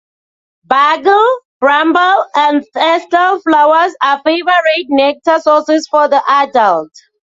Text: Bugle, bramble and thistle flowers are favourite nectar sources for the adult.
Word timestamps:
Bugle, 0.65 1.39
bramble 1.59 2.25
and 2.33 2.65
thistle 2.73 3.39
flowers 3.41 3.93
are 4.01 4.19
favourite 4.25 4.87
nectar 4.89 5.39
sources 5.39 5.87
for 5.91 6.07
the 6.07 6.23
adult. 6.27 6.89